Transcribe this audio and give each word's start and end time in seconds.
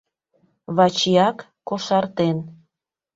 Вачиак 0.75 1.37
кошартен. 1.67 2.37